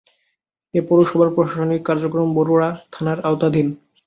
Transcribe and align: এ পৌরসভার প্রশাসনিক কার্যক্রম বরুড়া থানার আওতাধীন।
এ 0.73 0.79
পৌরসভার 0.87 1.29
প্রশাসনিক 1.35 1.81
কার্যক্রম 1.85 2.27
বরুড়া 2.37 2.69
থানার 2.93 3.19
আওতাধীন। 3.21 3.67